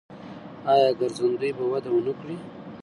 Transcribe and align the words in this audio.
آیا 0.73 0.89
ګرځندوی 0.99 1.51
به 1.57 1.65
وده 1.71 1.89
ونه 1.93 2.13
کړي؟ 2.19 2.37